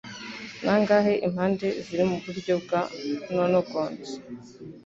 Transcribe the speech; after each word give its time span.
Nangahe 0.63 1.13
Impande 1.27 1.67
Ziri 1.85 2.03
Muburyo 2.09 2.53
bwa 2.63 2.81
Nonogons 3.33 4.09